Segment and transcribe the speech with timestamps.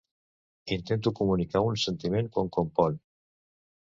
[0.75, 2.99] Intento comunicar un sentiment quan componc.